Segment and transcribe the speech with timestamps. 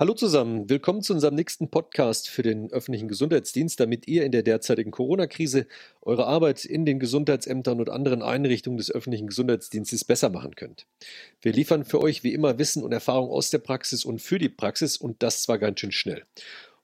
[0.00, 4.42] Hallo zusammen, willkommen zu unserem nächsten Podcast für den öffentlichen Gesundheitsdienst, damit ihr in der
[4.42, 5.66] derzeitigen Corona-Krise
[6.00, 10.86] eure Arbeit in den Gesundheitsämtern und anderen Einrichtungen des öffentlichen Gesundheitsdienstes besser machen könnt.
[11.42, 14.48] Wir liefern für euch wie immer Wissen und Erfahrung aus der Praxis und für die
[14.48, 16.24] Praxis und das zwar ganz schön schnell.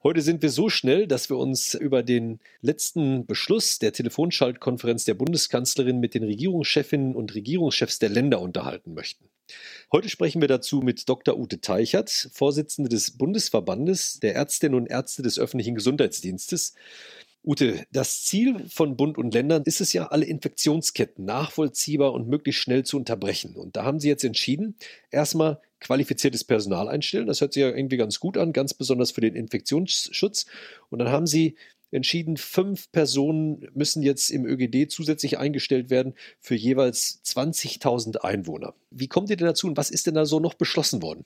[0.02, 5.14] Heute sind wir so schnell, dass wir uns über den letzten Beschluss der Telefonschaltkonferenz der
[5.14, 9.30] Bundeskanzlerin mit den Regierungschefinnen und Regierungschefs der Länder unterhalten möchten.
[9.92, 11.38] Heute sprechen wir dazu mit Dr.
[11.38, 16.74] Ute Teichert, Vorsitzende des Bundesverbandes der Ärztinnen und Ärzte des öffentlichen Gesundheitsdienstes.
[17.44, 22.60] Ute, das Ziel von Bund und Ländern ist es ja, alle Infektionsketten nachvollziehbar und möglichst
[22.60, 23.54] schnell zu unterbrechen.
[23.54, 24.74] Und da haben sie jetzt entschieden,
[25.12, 27.28] erstmal qualifiziertes Personal einstellen.
[27.28, 30.46] Das hört sich ja irgendwie ganz gut an, ganz besonders für den Infektionsschutz.
[30.90, 31.56] Und dann haben sie
[31.90, 38.74] entschieden, fünf Personen müssen jetzt im ÖGD zusätzlich eingestellt werden für jeweils 20.000 Einwohner.
[38.90, 41.24] Wie kommt ihr denn dazu und was ist denn da so noch beschlossen worden?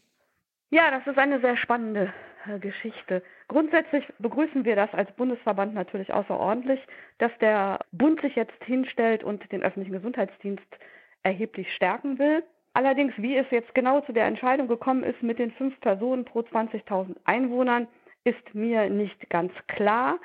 [0.70, 2.12] Ja, das ist eine sehr spannende
[2.46, 3.22] äh, Geschichte.
[3.48, 6.80] Grundsätzlich begrüßen wir das als Bundesverband natürlich außerordentlich,
[7.18, 10.66] dass der Bund sich jetzt hinstellt und den öffentlichen Gesundheitsdienst
[11.22, 12.44] erheblich stärken will.
[12.72, 16.40] Allerdings, wie es jetzt genau zu der Entscheidung gekommen ist mit den fünf Personen pro
[16.40, 17.88] 20.000 Einwohnern,
[18.22, 20.20] ist mir nicht ganz klar.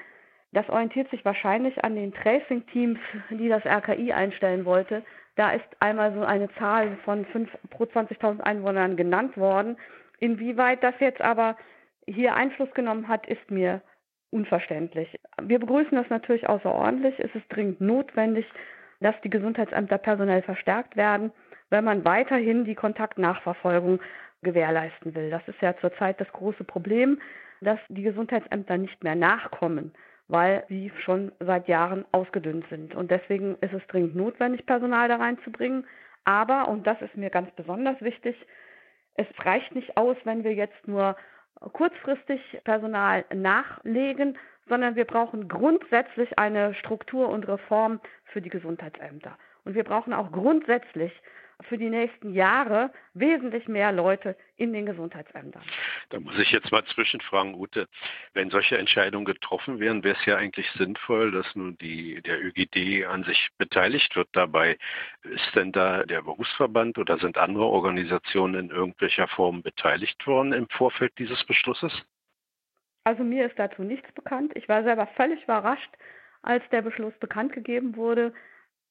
[0.56, 2.98] Das orientiert sich wahrscheinlich an den Tracing-Teams,
[3.30, 5.04] die das RKI einstellen wollte.
[5.36, 9.76] Da ist einmal so eine Zahl von 5 pro 20.000 Einwohnern genannt worden.
[10.20, 11.58] Inwieweit das jetzt aber
[12.08, 13.82] hier Einfluss genommen hat, ist mir
[14.32, 15.20] unverständlich.
[15.42, 17.20] Wir begrüßen das natürlich außerordentlich.
[17.20, 18.46] Es ist dringend notwendig,
[19.02, 21.34] dass die Gesundheitsämter personell verstärkt werden,
[21.70, 24.00] wenn man weiterhin die Kontaktnachverfolgung
[24.42, 25.30] gewährleisten will.
[25.30, 27.20] Das ist ja zurzeit das große Problem,
[27.60, 29.92] dass die Gesundheitsämter nicht mehr nachkommen
[30.28, 32.96] weil sie schon seit Jahren ausgedünnt sind.
[32.96, 35.86] Und deswegen ist es dringend notwendig, Personal da reinzubringen.
[36.24, 38.36] Aber, und das ist mir ganz besonders wichtig,
[39.16, 41.16] es reicht nicht aus, wenn wir jetzt nur
[41.74, 44.38] kurzfristig Personal nachlegen,
[44.68, 49.38] sondern wir brauchen grundsätzlich eine Struktur und Reform für die Gesundheitsämter.
[49.64, 51.14] Und wir brauchen auch grundsätzlich
[51.62, 55.64] für die nächsten Jahre wesentlich mehr Leute in den Gesundheitsämtern.
[56.10, 57.88] Da muss ich jetzt mal zwischenfragen, Ute.
[58.34, 63.06] Wenn solche Entscheidungen getroffen werden, wäre es ja eigentlich sinnvoll, dass nun die, der ÖGD
[63.06, 64.78] an sich beteiligt wird dabei.
[65.24, 70.68] Ist denn da der Berufsverband oder sind andere Organisationen in irgendwelcher Form beteiligt worden im
[70.70, 72.06] Vorfeld dieses Beschlusses?
[73.06, 74.52] Also mir ist dazu nichts bekannt.
[74.56, 75.92] Ich war selber völlig überrascht,
[76.42, 78.34] als der Beschluss bekannt gegeben wurde.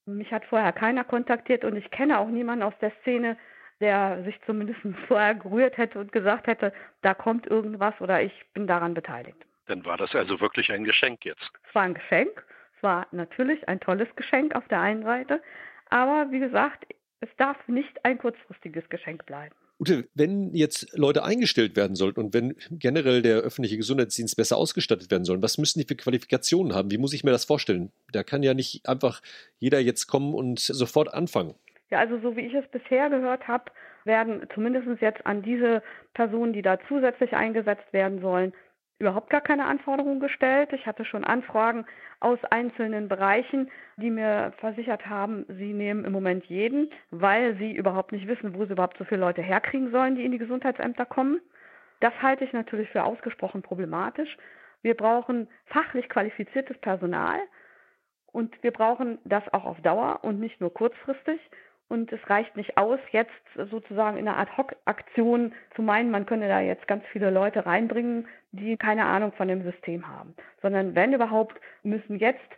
[0.07, 3.37] Mich hat vorher keiner kontaktiert und ich kenne auch niemanden aus der Szene,
[3.81, 6.73] der sich zumindest vorher gerührt hätte und gesagt hätte,
[7.03, 9.39] da kommt irgendwas oder ich bin daran beteiligt.
[9.67, 11.51] Dann war das also wirklich ein Geschenk jetzt.
[11.69, 12.45] Es war ein Geschenk.
[12.77, 15.43] Es war natürlich ein tolles Geschenk auf der einen Seite.
[15.89, 16.87] Aber wie gesagt,
[17.21, 19.55] es darf nicht ein kurzfristiges Geschenk bleiben.
[19.81, 25.11] Ute, wenn jetzt Leute eingestellt werden sollten und wenn generell der öffentliche Gesundheitsdienst besser ausgestattet
[25.11, 26.91] werden soll, was müssen die für Qualifikationen haben?
[26.93, 27.91] Wie muss ich mir das vorstellen?
[28.12, 29.21] Da kann ja nicht einfach
[29.59, 31.55] jeder jetzt kommen und sofort anfangen.
[31.91, 33.65] Ja, also so wie ich es bisher gehört habe,
[34.05, 38.53] werden zumindest jetzt an diese Personen, die da zusätzlich eingesetzt werden sollen,
[38.99, 40.73] überhaupt gar keine Anforderungen gestellt.
[40.73, 41.85] Ich hatte schon Anfragen
[42.25, 48.12] aus einzelnen Bereichen, die mir versichert haben, sie nehmen im Moment jeden, weil sie überhaupt
[48.12, 51.41] nicht wissen, wo sie überhaupt so viele Leute herkriegen sollen, die in die Gesundheitsämter kommen.
[52.01, 54.39] Das halte ich natürlich für ausgesprochen problematisch.
[54.81, 57.39] Wir brauchen fachlich qualifiziertes Personal
[58.33, 61.39] und wir brauchen das auch auf Dauer und nicht nur kurzfristig.
[61.94, 66.59] Und es reicht nicht aus, jetzt sozusagen in einer Ad-Hoc-Aktion zu meinen, man könne da
[66.59, 70.34] jetzt ganz viele Leute reinbringen, die keine Ahnung von dem System haben.
[70.60, 72.50] Sondern wenn überhaupt, müssen jetzt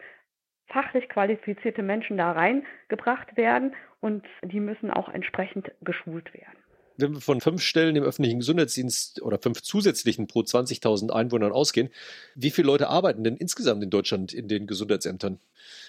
[0.69, 6.56] fachlich qualifizierte Menschen da reingebracht werden und die müssen auch entsprechend geschult werden.
[6.99, 11.91] Wenn wir von fünf Stellen im öffentlichen Gesundheitsdienst oder fünf zusätzlichen pro 20.000 Einwohnern ausgehen,
[12.35, 15.39] wie viele Leute arbeiten denn insgesamt in Deutschland in den Gesundheitsämtern?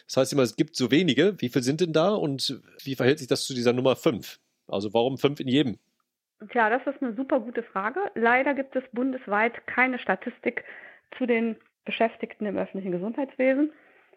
[0.06, 1.40] Das heißt immer, es gibt so wenige.
[1.40, 4.40] Wie viele sind denn da und wie verhält sich das zu dieser Nummer fünf?
[4.68, 5.77] Also warum fünf in jedem?
[6.51, 8.00] Tja, das ist eine super gute Frage.
[8.13, 10.63] Leider gibt es bundesweit keine Statistik
[11.18, 11.56] zu den
[11.86, 13.71] Beschäftigten im öffentlichen Gesundheitswesen.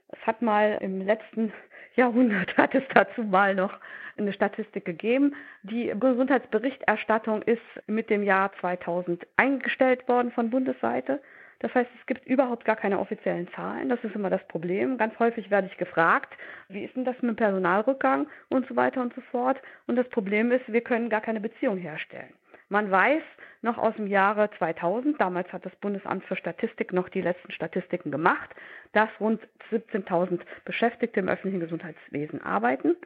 [0.09, 1.53] Es hat mal im letzten
[1.97, 3.79] Jahrhundert hat es dazu mal noch
[4.17, 5.35] eine Statistik gegeben.
[5.63, 11.21] Die Gesundheitsberichterstattung ist mit dem Jahr 2000 eingestellt worden von Bundesseite.
[11.61, 13.91] Das heißt, es gibt überhaupt gar keine offiziellen Zahlen.
[13.91, 14.97] Das ist immer das Problem.
[14.97, 16.35] Ganz häufig werde ich gefragt,
[16.69, 19.61] wie ist denn das mit dem Personalrückgang und so weiter und so fort.
[19.87, 22.33] Und das Problem ist, wir können gar keine Beziehung herstellen.
[22.71, 23.23] Man weiß
[23.63, 28.13] noch aus dem Jahre 2000, damals hat das Bundesamt für Statistik noch die letzten Statistiken
[28.13, 28.49] gemacht,
[28.93, 32.97] dass rund 17.000 Beschäftigte im öffentlichen Gesundheitswesen arbeiten.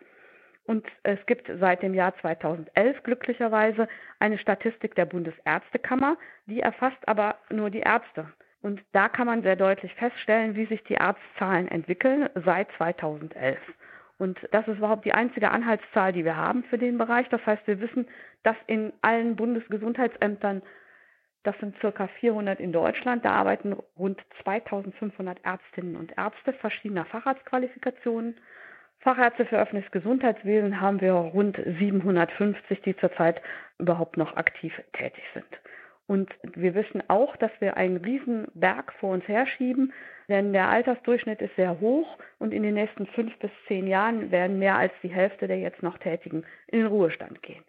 [0.66, 3.88] Und es gibt seit dem Jahr 2011 glücklicherweise
[4.18, 8.28] eine Statistik der Bundesärztekammer, die erfasst aber nur die Ärzte.
[8.60, 13.58] Und da kann man sehr deutlich feststellen, wie sich die Arztzahlen entwickeln seit 2011.
[14.18, 17.28] Und das ist überhaupt die einzige Anhaltszahl, die wir haben für den Bereich.
[17.30, 18.06] Das heißt, wir wissen,
[18.42, 20.62] dass in allen Bundesgesundheitsämtern,
[21.42, 28.36] das sind circa 400 in Deutschland, da arbeiten rund 2500 Ärztinnen und Ärzte verschiedener Facharztqualifikationen.
[29.00, 33.42] Fachärzte für öffentliches Gesundheitswesen haben wir rund 750, die zurzeit
[33.78, 35.46] überhaupt noch aktiv tätig sind.
[36.06, 39.92] Und wir wissen auch, dass wir einen riesen Berg vor uns herschieben,
[40.28, 44.58] denn der Altersdurchschnitt ist sehr hoch und in den nächsten fünf bis zehn Jahren werden
[44.58, 47.62] mehr als die Hälfte der jetzt noch Tätigen in den Ruhestand gehen.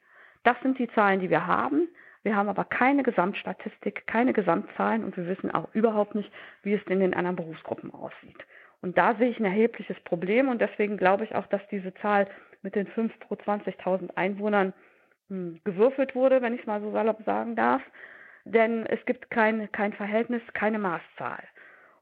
[0.44, 1.88] Das sind die Zahlen, die wir haben.
[2.24, 6.31] Wir haben aber keine Gesamtstatistik, keine Gesamtzahlen und wir wissen auch überhaupt nicht,
[6.63, 8.38] wie es in den anderen Berufsgruppen aussieht.
[8.81, 12.28] Und da sehe ich ein erhebliches Problem und deswegen glaube ich auch, dass diese Zahl
[12.62, 14.74] mit den 5 pro 20.000 Einwohnern
[15.30, 17.81] hm, gewürfelt wurde, wenn ich es mal so salopp sagen darf
[18.46, 21.44] denn es gibt kein, kein Verhältnis, keine Maßzahl.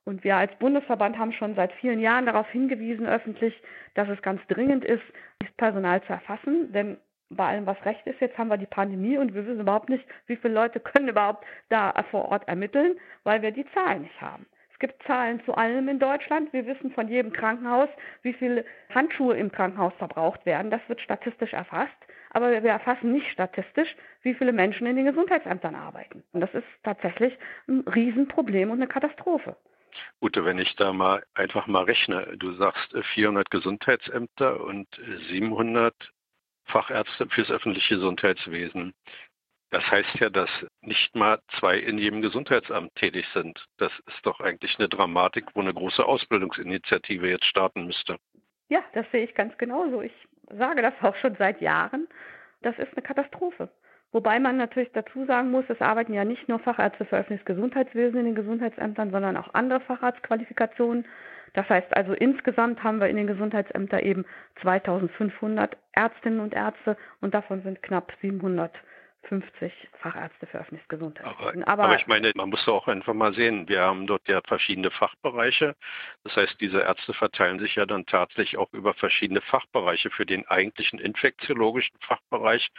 [0.06, 3.54] Und wir als Bundesverband haben schon seit vielen Jahren darauf hingewiesen, öffentlich,
[3.94, 5.04] dass es ganz dringend ist,
[5.42, 6.72] dieses Personal zu erfassen.
[6.74, 6.98] Denn
[7.30, 10.06] bei allem, was recht ist, jetzt haben wir die Pandemie und wir wissen überhaupt nicht,
[10.28, 14.46] wie viele Leute können überhaupt da vor Ort ermitteln, weil wir die Zahlen nicht haben.
[14.74, 16.52] Es gibt Zahlen zu allem in Deutschland.
[16.52, 17.88] Wir wissen von jedem Krankenhaus,
[18.22, 20.70] wie viele Handschuhe im Krankenhaus verbraucht werden.
[20.70, 21.96] Das wird statistisch erfasst
[22.34, 26.24] aber wir erfassen nicht statistisch, wie viele Menschen in den Gesundheitsämtern arbeiten.
[26.34, 29.56] Und das ist tatsächlich ein Riesenproblem und eine Katastrophe.
[30.22, 34.88] Ute, wenn ich da mal einfach mal rechne, du sagst 400 äh, Gesundheitsämter und
[35.30, 36.06] 700 äh,
[36.66, 38.94] Fachärzte fürs öffentliche Gesundheitswesen.
[39.70, 40.50] Das heißt ja, dass
[40.82, 43.66] nicht mal zwei in jedem Gesundheitsamt tätig sind.
[43.78, 48.18] Das ist doch eigentlich eine Dramatik, wo eine große Ausbildungsinitiative jetzt starten müsste.
[48.70, 50.02] Ja, das sehe ich ganz genauso.
[50.02, 50.14] Ich
[50.52, 52.08] sage das auch schon seit Jahren.
[52.62, 53.70] Das ist eine Katastrophe.
[54.14, 58.20] Wobei man natürlich dazu sagen muss, es arbeiten ja nicht nur Fachärzte für öffentliches Gesundheitswesen
[58.20, 61.06] in den Gesundheitsämtern, sondern auch andere Facharztqualifikationen.
[61.54, 64.26] Das heißt also insgesamt haben wir in den Gesundheitsämtern eben
[64.62, 68.72] 2500 Ärztinnen und Ärzte und davon sind knapp 700
[69.28, 69.72] 50
[70.02, 71.64] Fachärzte für öffentliches Gesundheitswesen.
[71.64, 74.92] Aber, aber, ich meine, man muss auch einfach mal sehen, wir haben dort ja verschiedene
[74.92, 75.76] Fachbereiche.
[76.24, 80.10] Das heißt, diese Ärzte verteilen sich ja dann tatsächlich auch über verschiedene Fachbereiche.
[80.10, 82.70] Für den eigentlichen infektiologischen Fachbereich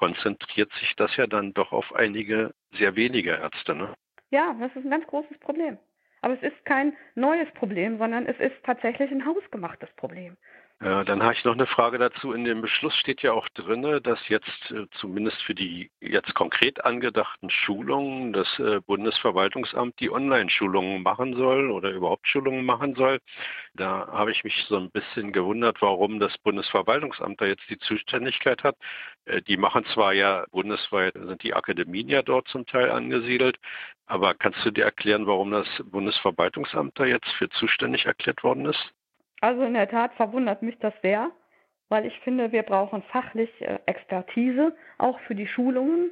[0.00, 3.74] konzentriert sich das ja dann doch auf einige sehr wenige Ärzte.
[3.74, 3.94] Ne?
[4.30, 5.76] Ja, das ist ein ganz großes Problem.
[6.22, 10.38] Aber es ist kein neues Problem, sondern es ist tatsächlich ein hausgemachtes Problem.
[10.82, 12.32] Ja, dann habe ich noch eine Frage dazu.
[12.32, 16.82] In dem Beschluss steht ja auch drin, dass jetzt äh, zumindest für die jetzt konkret
[16.86, 23.18] angedachten Schulungen das äh, Bundesverwaltungsamt die Online-Schulungen machen soll oder überhaupt Schulungen machen soll.
[23.74, 28.64] Da habe ich mich so ein bisschen gewundert, warum das Bundesverwaltungsamt da jetzt die Zuständigkeit
[28.64, 28.76] hat.
[29.26, 33.58] Äh, die machen zwar ja bundesweit, sind die Akademien ja dort zum Teil angesiedelt,
[34.06, 38.94] aber kannst du dir erklären, warum das Bundesverwaltungsamt da jetzt für zuständig erklärt worden ist?
[39.40, 41.30] Also in der Tat verwundert mich das sehr,
[41.88, 46.10] weil ich finde, wir brauchen fachlich äh, Expertise, auch für die Schulungen.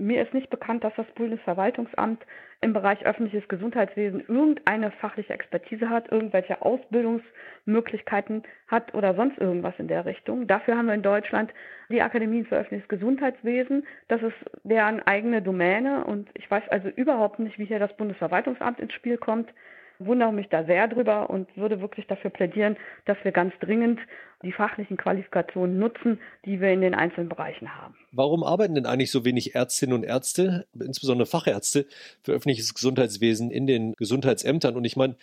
[0.00, 2.24] Mir ist nicht bekannt, dass das Bundesverwaltungsamt
[2.60, 9.88] im Bereich öffentliches Gesundheitswesen irgendeine fachliche Expertise hat, irgendwelche Ausbildungsmöglichkeiten hat oder sonst irgendwas in
[9.88, 10.46] der Richtung.
[10.46, 11.52] Dafür haben wir in Deutschland
[11.88, 13.86] die Akademien für öffentliches Gesundheitswesen.
[14.06, 18.78] Das ist deren eigene Domäne und ich weiß also überhaupt nicht, wie hier das Bundesverwaltungsamt
[18.78, 19.52] ins Spiel kommt
[19.98, 24.00] wundere mich da sehr drüber und würde wirklich dafür plädieren, dass wir ganz dringend
[24.42, 27.96] die fachlichen Qualifikationen nutzen, die wir in den einzelnen Bereichen haben.
[28.12, 31.86] Warum arbeiten denn eigentlich so wenig Ärztinnen und Ärzte, insbesondere Fachärzte
[32.22, 34.76] für öffentliches Gesundheitswesen in den Gesundheitsämtern?
[34.76, 35.16] Und ich meine,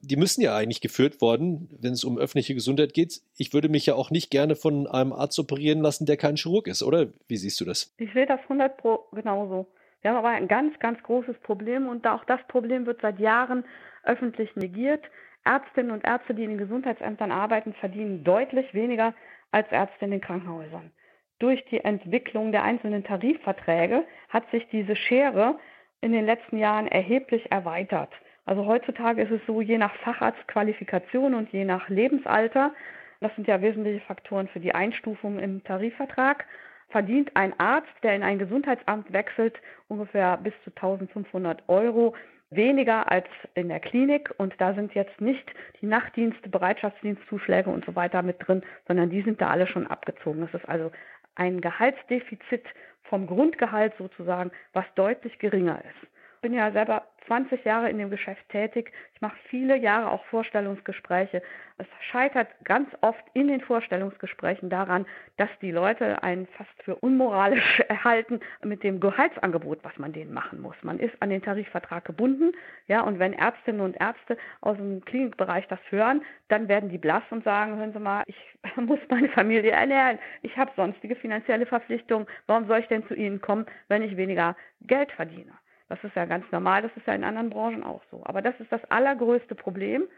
[0.00, 3.22] die müssen ja eigentlich geführt worden, wenn es um öffentliche Gesundheit geht.
[3.36, 6.68] Ich würde mich ja auch nicht gerne von einem Arzt operieren lassen, der kein Chirurg
[6.68, 7.08] ist, oder?
[7.26, 7.92] Wie siehst du das?
[7.98, 9.66] Ich sehe das 100 Pro genauso.
[10.02, 13.64] Wir haben aber ein ganz, ganz großes Problem und auch das Problem wird seit Jahren
[14.04, 15.04] öffentlich negiert.
[15.44, 19.14] Ärztinnen und Ärzte, die in den Gesundheitsämtern arbeiten, verdienen deutlich weniger
[19.50, 20.90] als Ärzte in den Krankenhäusern.
[21.38, 25.58] Durch die Entwicklung der einzelnen Tarifverträge hat sich diese Schere
[26.00, 28.10] in den letzten Jahren erheblich erweitert.
[28.46, 32.74] Also heutzutage ist es so, je nach Facharztqualifikation und je nach Lebensalter,
[33.20, 36.44] das sind ja wesentliche Faktoren für die Einstufung im Tarifvertrag,
[36.90, 39.58] verdient ein Arzt, der in ein Gesundheitsamt wechselt,
[39.88, 42.14] ungefähr bis zu 1500 Euro
[42.56, 45.44] weniger als in der Klinik und da sind jetzt nicht
[45.80, 50.40] die Nachtdienste, Bereitschaftsdienstzuschläge und so weiter mit drin, sondern die sind da alle schon abgezogen.
[50.40, 50.90] Das ist also
[51.34, 52.64] ein Gehaltsdefizit
[53.04, 56.13] vom Grundgehalt sozusagen, was deutlich geringer ist.
[56.44, 58.92] Ich bin ja selber 20 Jahre in dem Geschäft tätig.
[59.14, 61.40] Ich mache viele Jahre auch Vorstellungsgespräche.
[61.78, 65.06] Es scheitert ganz oft in den Vorstellungsgesprächen daran,
[65.38, 70.60] dass die Leute einen fast für unmoralisch erhalten mit dem Gehaltsangebot, was man denen machen
[70.60, 70.76] muss.
[70.82, 72.52] Man ist an den Tarifvertrag gebunden,
[72.88, 77.24] ja, und wenn Ärztinnen und Ärzte aus dem Klinikbereich das hören, dann werden die blass
[77.30, 78.36] und sagen, hören Sie mal, ich
[78.76, 83.40] muss meine Familie ernähren, ich habe sonstige finanzielle Verpflichtungen, warum soll ich denn zu Ihnen
[83.40, 85.54] kommen, wenn ich weniger Geld verdiene?
[85.94, 88.20] Das ist ja ganz normal, das ist ja in anderen Branchen auch so.
[88.24, 90.08] Aber das ist das allergrößte Problem.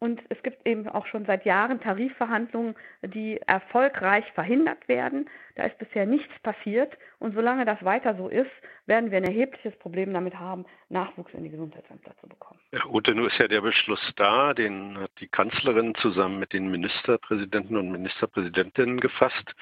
[0.00, 5.28] Und es gibt eben auch schon seit Jahren Tarifverhandlungen, die erfolgreich verhindert werden.
[5.56, 6.96] Da ist bisher nichts passiert.
[7.18, 8.50] Und solange das weiter so ist,
[8.86, 12.60] werden wir ein erhebliches Problem damit haben, Nachwuchs in die Gesundheitsämter zu bekommen.
[12.70, 16.70] Ja, Ute, nun ist ja der Beschluss da, den hat die Kanzlerin zusammen mit den
[16.70, 19.54] Ministerpräsidenten und Ministerpräsidentinnen gefasst.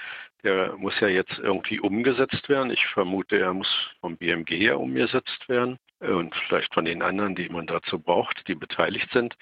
[0.44, 2.70] Der muss ja jetzt irgendwie umgesetzt werden.
[2.70, 7.48] Ich vermute, er muss vom BMG her umgesetzt werden und vielleicht von den anderen, die
[7.48, 9.34] man dazu braucht, die beteiligt sind.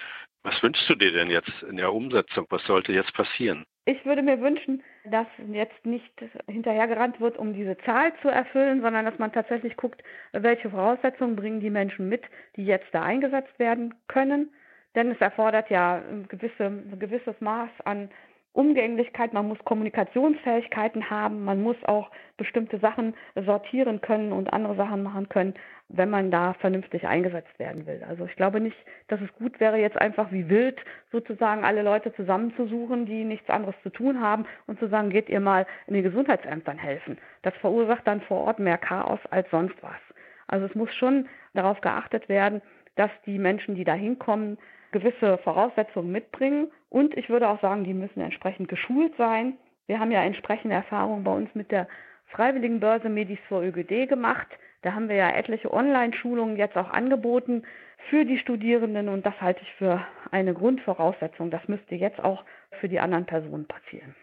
[0.45, 2.47] Was wünschst du dir denn jetzt in der Umsetzung?
[2.51, 3.65] Was sollte jetzt passieren?
[3.87, 6.13] Ich würde mir wünschen, dass jetzt nicht
[6.47, 11.61] hinterhergerannt wird, um diese Zahl zu erfüllen, sondern dass man tatsächlich guckt, welche Voraussetzungen bringen
[11.61, 12.23] die Menschen mit,
[12.57, 14.53] die jetzt da eingesetzt werden können.
[14.95, 18.11] Denn es erfordert ja ein, gewisse, ein gewisses Maß an
[18.55, 25.03] Umgänglichkeit, man muss Kommunikationsfähigkeiten haben, man muss auch bestimmte Sachen sortieren können und andere Sachen
[25.03, 25.55] machen können,
[25.89, 28.03] wenn man da vernünftig eingesetzt werden will.
[28.09, 28.77] Also ich glaube nicht,
[29.09, 30.81] dass es gut wäre, jetzt einfach wie wild
[31.11, 35.41] sozusagen alle Leute zusammenzusuchen, die nichts anderes zu tun haben und zu sagen, geht ihr
[35.41, 37.19] mal in den Gesundheitsämtern helfen.
[37.43, 40.01] Das verursacht dann vor Ort mehr Chaos als sonst was.
[40.47, 42.63] Also es muss schon darauf geachtet werden,
[42.95, 44.59] dass die Menschen, die da hinkommen,
[44.95, 46.71] gewisse Voraussetzungen mitbringen.
[46.89, 49.59] Und ich würde auch sagen, die müssen entsprechend geschult sein.
[49.87, 51.89] Wir haben ja entsprechende Erfahrungen bei uns mit der
[52.29, 54.47] Freiwilligen Börse Medis vor ÖGD gemacht.
[54.83, 57.65] Da haben wir ja etliche Online-Schulungen jetzt auch angeboten
[58.09, 61.51] für die Studierenden und das halte ich für eine Grundvoraussetzung.
[61.51, 62.45] Das müsste jetzt auch
[62.81, 64.15] für die anderen Personen passieren.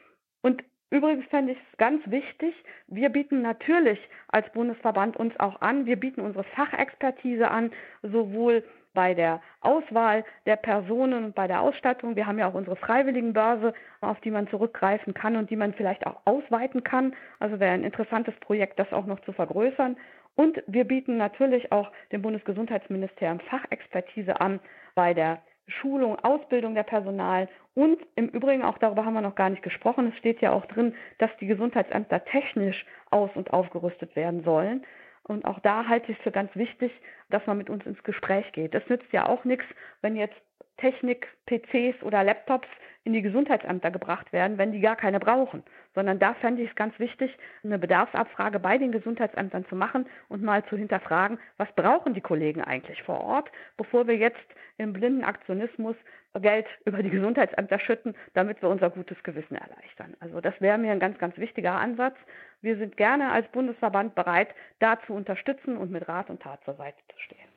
[0.41, 2.53] Und übrigens fände ich es ganz wichtig,
[2.87, 7.71] wir bieten natürlich als Bundesverband uns auch an, wir bieten unsere Fachexpertise an,
[8.03, 12.15] sowohl bei der Auswahl der Personen und bei der Ausstattung.
[12.15, 16.05] Wir haben ja auch unsere Freiwilligenbörse, auf die man zurückgreifen kann und die man vielleicht
[16.05, 17.15] auch ausweiten kann.
[17.39, 19.97] Also wäre ein interessantes Projekt, das auch noch zu vergrößern.
[20.35, 24.59] Und wir bieten natürlich auch dem Bundesgesundheitsministerium Fachexpertise an
[24.95, 29.49] bei der Schulung, Ausbildung der Personal und im Übrigen auch darüber haben wir noch gar
[29.49, 30.09] nicht gesprochen.
[30.09, 34.85] Es steht ja auch drin, dass die Gesundheitsämter technisch aus- und aufgerüstet werden sollen.
[35.31, 36.91] Und auch da halte ich es für ganz wichtig,
[37.29, 38.75] dass man mit uns ins Gespräch geht.
[38.75, 39.63] Es nützt ja auch nichts,
[40.01, 40.35] wenn jetzt
[40.75, 42.67] Technik, PCs oder Laptops
[43.05, 45.63] in die Gesundheitsämter gebracht werden, wenn die gar keine brauchen.
[45.95, 47.31] Sondern da fände ich es ganz wichtig,
[47.63, 52.61] eine Bedarfsabfrage bei den Gesundheitsämtern zu machen und mal zu hinterfragen, was brauchen die Kollegen
[52.61, 54.45] eigentlich vor Ort, bevor wir jetzt
[54.77, 55.95] im blinden Aktionismus
[56.39, 60.15] Geld über die Gesundheitsämter schütten, damit wir unser gutes Gewissen erleichtern.
[60.19, 62.15] Also das wäre mir ein ganz, ganz wichtiger Ansatz.
[62.61, 64.49] Wir sind gerne als Bundesverband bereit,
[64.79, 67.50] da zu unterstützen und mit Rat und Tat zur Seite zu stehen.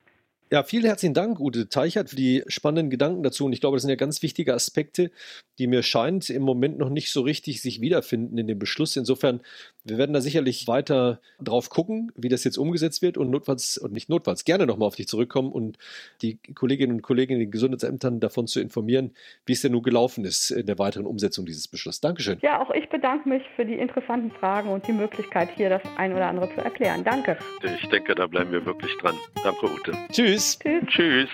[0.54, 3.44] Ja, vielen herzlichen Dank, Ute Teichert, für die spannenden Gedanken dazu.
[3.44, 5.10] Und ich glaube, das sind ja ganz wichtige Aspekte,
[5.58, 8.94] die mir scheint im Moment noch nicht so richtig sich wiederfinden in dem Beschluss.
[8.94, 9.40] Insofern,
[9.82, 13.92] wir werden da sicherlich weiter drauf gucken, wie das jetzt umgesetzt wird und notfalls, und
[13.92, 15.76] nicht notfalls, gerne nochmal auf dich zurückkommen und
[16.22, 19.10] die Kolleginnen und Kollegen in den Gesundheitsämtern davon zu informieren,
[19.46, 22.00] wie es denn nun gelaufen ist in der weiteren Umsetzung dieses Beschlusses.
[22.00, 22.38] Dankeschön.
[22.42, 26.12] Ja, auch ich bedanke mich für die interessanten Fragen und die Möglichkeit, hier das ein
[26.12, 27.02] oder andere zu erklären.
[27.02, 27.38] Danke.
[27.82, 29.16] Ich denke, da bleiben wir wirklich dran.
[29.42, 29.92] Danke, Ute.
[30.12, 30.43] Tschüss.
[30.44, 30.86] Tschüss.
[30.86, 31.30] Tschüss.